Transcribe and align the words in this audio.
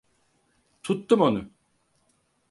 Tuttum 0.83 1.21
onu. 1.21 1.49